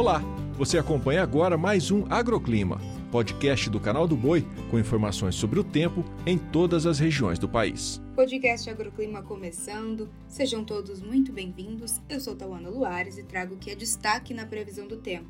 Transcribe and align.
Olá, 0.00 0.22
você 0.56 0.78
acompanha 0.78 1.22
agora 1.22 1.58
mais 1.58 1.90
um 1.90 2.06
Agroclima, 2.08 2.80
podcast 3.12 3.68
do 3.68 3.78
canal 3.78 4.08
do 4.08 4.16
Boi 4.16 4.46
com 4.70 4.78
informações 4.78 5.34
sobre 5.34 5.60
o 5.60 5.62
tempo 5.62 6.02
em 6.24 6.38
todas 6.38 6.86
as 6.86 6.98
regiões 6.98 7.38
do 7.38 7.46
país. 7.46 8.00
Podcast 8.16 8.70
Agroclima 8.70 9.22
começando, 9.22 10.08
sejam 10.26 10.64
todos 10.64 11.02
muito 11.02 11.34
bem-vindos. 11.34 12.00
Eu 12.08 12.18
sou 12.18 12.34
Tauana 12.34 12.70
Luares 12.70 13.18
e 13.18 13.24
trago 13.24 13.56
o 13.56 13.58
que 13.58 13.70
é 13.70 13.74
destaque 13.74 14.32
na 14.32 14.46
previsão 14.46 14.88
do 14.88 14.96
tempo. 14.96 15.28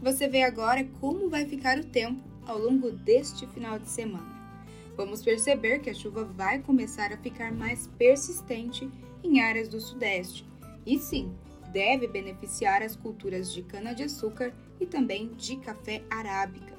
Você 0.00 0.28
vê 0.28 0.44
agora 0.44 0.86
como 1.00 1.28
vai 1.28 1.44
ficar 1.44 1.76
o 1.76 1.84
tempo 1.84 2.22
ao 2.46 2.56
longo 2.56 2.92
deste 2.92 3.48
final 3.48 3.80
de 3.80 3.88
semana. 3.88 4.32
Vamos 4.96 5.24
perceber 5.24 5.80
que 5.80 5.90
a 5.90 5.94
chuva 5.94 6.22
vai 6.22 6.60
começar 6.60 7.12
a 7.12 7.18
ficar 7.18 7.50
mais 7.50 7.88
persistente 7.98 8.88
em 9.24 9.40
áreas 9.40 9.66
do 9.66 9.80
Sudeste. 9.80 10.46
E 10.86 11.00
sim, 11.00 11.32
deve 11.74 12.06
beneficiar 12.06 12.82
as 12.82 12.94
culturas 12.94 13.52
de 13.52 13.60
cana-de-açúcar 13.60 14.54
e 14.80 14.86
também 14.86 15.32
de 15.36 15.56
café 15.56 16.04
arábica. 16.08 16.72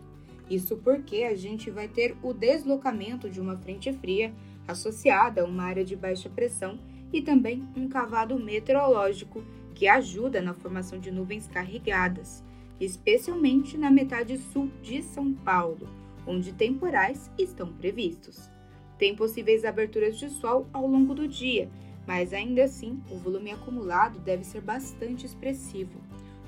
Isso 0.49 0.77
porque 0.77 1.23
a 1.23 1.35
gente 1.35 1.69
vai 1.69 1.89
ter 1.89 2.15
o 2.23 2.31
deslocamento 2.33 3.29
de 3.29 3.41
uma 3.41 3.57
frente 3.57 3.91
fria 3.91 4.33
associada 4.65 5.41
a 5.41 5.45
uma 5.45 5.63
área 5.63 5.83
de 5.83 5.97
baixa 5.97 6.29
pressão 6.29 6.79
e 7.11 7.21
também 7.21 7.67
um 7.75 7.89
cavado 7.89 8.39
meteorológico 8.39 9.43
que 9.73 9.85
ajuda 9.85 10.41
na 10.41 10.53
formação 10.53 10.97
de 10.97 11.11
nuvens 11.11 11.45
carregadas, 11.45 12.41
especialmente 12.79 13.77
na 13.77 13.91
metade 13.91 14.37
sul 14.37 14.71
de 14.81 15.03
São 15.03 15.33
Paulo, 15.33 15.89
onde 16.25 16.53
temporais 16.53 17.29
estão 17.37 17.73
previstos. 17.73 18.49
Tem 18.97 19.13
possíveis 19.13 19.65
aberturas 19.65 20.17
de 20.17 20.29
sol 20.29 20.67
ao 20.71 20.87
longo 20.87 21.13
do 21.13 21.27
dia, 21.27 21.69
mas 22.07 22.33
ainda 22.33 22.63
assim 22.63 23.01
o 23.09 23.17
volume 23.17 23.51
acumulado 23.51 24.19
deve 24.19 24.43
ser 24.43 24.61
bastante 24.61 25.25
expressivo, 25.25 25.99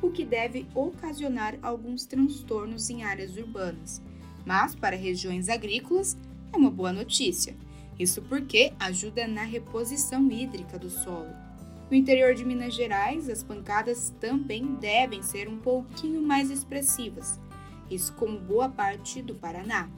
o 0.02 0.12
que 0.12 0.24
deve 0.24 0.68
ocasionar 0.76 1.58
alguns 1.62 2.06
transtornos 2.06 2.90
em 2.90 3.04
áreas 3.04 3.36
urbanas. 3.36 4.02
Mas 4.46 4.76
para 4.76 4.96
regiões 4.96 5.50
agrícolas 5.50 6.18
é 6.54 6.58
uma 6.58 6.70
boa 6.70 6.94
notícia. 6.94 7.56
Isso 8.00 8.22
porque 8.22 8.73
ajuda 8.80 9.28
na 9.28 9.44
reposição 9.44 10.31
hídrica 10.31 10.78
do 10.78 10.90
solo. 10.90 11.34
No 11.90 11.96
interior 11.96 12.36
de 12.36 12.46
Minas 12.46 12.76
Gerais, 12.76 13.30
as 13.30 13.42
pancadas 13.42 14.14
também 14.20 14.76
devem 14.76 15.24
ser 15.24 15.48
um 15.48 15.58
pouquinho 15.58 16.22
mais 16.22 16.52
expressivas, 16.52 17.40
isso 17.90 18.14
como 18.14 18.40
boa 18.40 18.68
parte 18.68 19.22
do 19.22 19.34
Paraná. 19.34 19.90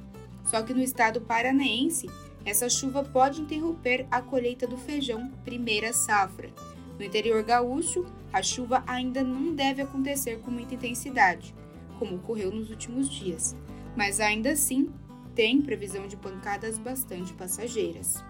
Só 0.45 0.61
que 0.61 0.73
no 0.73 0.81
estado 0.81 1.21
paranaense, 1.21 2.07
essa 2.45 2.69
chuva 2.69 3.03
pode 3.03 3.41
interromper 3.41 4.07
a 4.09 4.21
colheita 4.21 4.65
do 4.65 4.77
feijão 4.77 5.29
primeira 5.43 5.93
safra. 5.93 6.49
No 6.97 7.03
interior 7.05 7.43
gaúcho, 7.43 8.05
a 8.31 8.41
chuva 8.41 8.83
ainda 8.87 9.23
não 9.23 9.53
deve 9.53 9.81
acontecer 9.81 10.39
com 10.39 10.51
muita 10.51 10.75
intensidade, 10.75 11.53
como 11.97 12.15
ocorreu 12.15 12.51
nos 12.51 12.69
últimos 12.69 13.09
dias, 13.09 13.55
mas 13.95 14.19
ainda 14.19 14.51
assim 14.51 14.89
tem 15.35 15.61
previsão 15.61 16.07
de 16.07 16.17
pancadas 16.17 16.77
bastante 16.77 17.33
passageiras. 17.33 18.23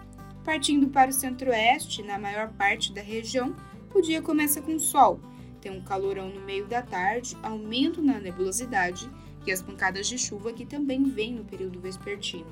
Partindo 0.44 0.88
para 0.88 1.10
o 1.10 1.12
centro-oeste, 1.12 2.02
na 2.02 2.18
maior 2.18 2.50
parte 2.52 2.92
da 2.92 3.02
região, 3.02 3.54
o 3.94 4.00
dia 4.00 4.22
começa 4.22 4.62
com 4.62 4.78
sol, 4.78 5.20
tem 5.60 5.70
um 5.70 5.82
calorão 5.82 6.28
no 6.28 6.40
meio 6.40 6.66
da 6.66 6.82
tarde, 6.82 7.36
aumento 7.42 8.00
na 8.00 8.18
nebulosidade 8.18 9.10
e 9.46 9.52
as 9.52 9.62
pancadas 9.62 10.06
de 10.06 10.18
chuva 10.18 10.52
que 10.52 10.66
também 10.66 11.04
vêm 11.04 11.34
no 11.34 11.44
período 11.44 11.80
vespertino. 11.80 12.46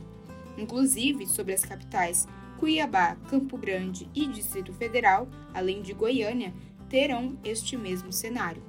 Inclusive, 0.56 1.26
sobre 1.26 1.54
as 1.54 1.64
capitais 1.64 2.26
Cuiabá, 2.58 3.16
Campo 3.28 3.56
Grande 3.56 4.08
e 4.14 4.26
Distrito 4.26 4.72
Federal, 4.72 5.28
além 5.54 5.80
de 5.80 5.92
Goiânia, 5.92 6.52
terão 6.88 7.38
este 7.44 7.76
mesmo 7.76 8.12
cenário. 8.12 8.62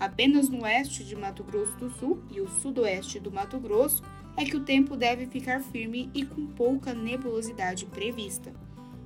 Apenas 0.00 0.48
no 0.48 0.62
oeste 0.62 1.04
de 1.04 1.14
Mato 1.14 1.44
Grosso 1.44 1.76
do 1.76 1.90
Sul 1.90 2.22
e 2.30 2.40
o 2.40 2.48
sudoeste 2.48 3.20
do 3.20 3.30
Mato 3.30 3.58
Grosso 3.58 4.02
é 4.36 4.44
que 4.44 4.56
o 4.56 4.64
tempo 4.64 4.96
deve 4.96 5.26
ficar 5.26 5.60
firme 5.60 6.10
e 6.14 6.24
com 6.24 6.46
pouca 6.46 6.92
nebulosidade 6.92 7.86
prevista. 7.86 8.52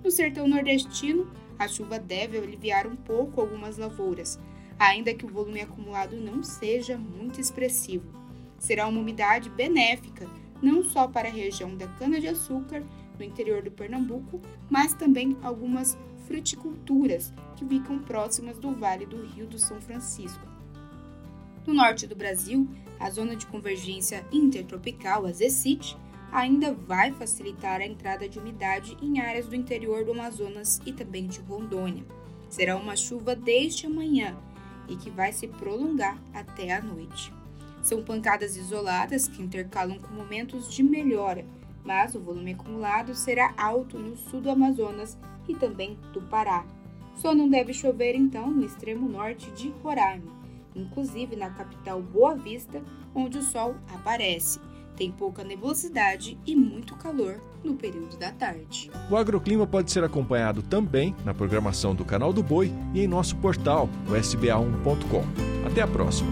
No 0.03 0.11
sertão 0.11 0.49
nordestino, 0.49 1.31
a 1.59 1.69
chuva 1.69 1.99
deve 1.99 2.39
aliviar 2.39 2.87
um 2.87 2.97
pouco 2.97 3.41
algumas 3.41 3.77
lavouras, 3.77 4.39
ainda 4.79 5.15
que 5.15 5.27
o 5.27 5.29
volume 5.29 5.61
acumulado 5.61 6.17
não 6.17 6.43
seja 6.43 6.97
muito 6.97 7.41
expressivo. 7.41 8.11
Será 8.60 8.87
uma 8.87 9.00
umidade 9.00 9.50
benéfica, 9.50 10.28
não 10.62 10.84
só 10.84 11.09
para 11.09 11.28
a 11.28 11.32
região 11.32 11.75
da 11.75 11.88
cana-de-açúcar, 11.88 12.84
no 13.19 13.25
interior 13.25 13.62
do 13.62 13.71
Pernambuco, 13.72 14.41
mas 14.69 14.94
também 14.94 15.37
algumas 15.43 15.98
fruticulturas 16.26 17.32
que 17.56 17.66
ficam 17.66 17.98
próximas 17.98 18.59
do 18.59 18.71
Vale 18.71 19.06
do 19.06 19.21
Rio 19.26 19.48
do 19.48 19.59
São 19.59 19.81
Francisco. 19.81 20.47
No 21.66 21.75
norte 21.75 22.06
do 22.06 22.15
Brasil, 22.15 22.69
a 22.98 23.10
zona 23.10 23.34
de 23.34 23.47
convergência 23.47 24.25
intertropical, 24.31 25.27
a 25.27 25.32
ZECIT, 25.32 25.97
ainda 26.31 26.72
vai 26.72 27.12
facilitar 27.12 27.81
a 27.81 27.87
entrada 27.87 28.28
de 28.28 28.38
umidade 28.38 28.97
em 29.03 29.21
áreas 29.21 29.47
do 29.47 29.56
interior 29.56 30.04
do 30.04 30.12
Amazonas 30.12 30.81
e 30.87 30.92
também 30.92 31.27
de 31.27 31.41
Rondônia. 31.41 32.04
Será 32.48 32.77
uma 32.77 32.97
chuva 32.97 33.34
desde 33.34 33.87
amanhã 33.87 34.37
e 34.88 34.97
que 34.97 35.10
vai 35.10 35.32
se 35.32 35.48
prolongar 35.48 36.21
até 36.32 36.72
a 36.72 36.82
noite. 36.82 37.32
São 37.83 38.03
pancadas 38.03 38.57
isoladas 38.57 39.27
que 39.27 39.43
intercalam 39.43 39.99
com 39.99 40.15
momentos 40.15 40.73
de 40.73 40.83
melhora, 40.83 41.45
mas 41.85 42.15
o 42.15 42.21
volume 42.21 42.53
acumulado 42.53 43.15
será 43.15 43.55
alto 43.57 43.99
no 43.99 44.17
sul 44.17 44.41
do 44.41 44.51
Amazonas 44.51 45.17
e 45.49 45.55
também 45.55 45.99
do 46.13 46.21
Pará. 46.23 46.65
Só 47.15 47.35
não 47.35 47.49
deve 47.49 47.73
chover 47.73 48.15
então 48.15 48.51
no 48.51 48.65
extremo 48.65 49.09
norte 49.09 49.51
de 49.53 49.71
Roraima, 49.83 50.33
inclusive 50.75 51.37
na 51.37 51.51
capital 51.51 52.01
Boa 52.01 52.35
Vista, 52.35 52.83
onde 53.15 53.39
o 53.39 53.43
sol 53.43 53.75
aparece. 53.95 54.61
Tem 54.97 55.11
pouca 55.11 55.43
nebulosidade 55.43 56.39
e 56.47 56.55
muito 56.55 56.95
calor 56.97 57.41
no 57.65 57.75
período 57.75 58.19
da 58.19 58.33
tarde. 58.33 58.91
O 59.11 59.17
agroclima 59.17 59.67
pode 59.67 59.91
ser 59.91 60.05
acompanhado 60.05 60.63
também 60.63 61.15
na 61.25 61.33
programação 61.33 61.95
do 61.95 62.05
Canal 62.05 62.33
do 62.33 62.43
Boi 62.43 62.73
e 62.95 63.01
em 63.01 63.09
nosso 63.09 63.37
portal, 63.37 63.89
o 64.07 64.13
sba1.com. 64.13 65.25
Até 65.67 65.81
a 65.81 65.87
próxima! 65.87 66.31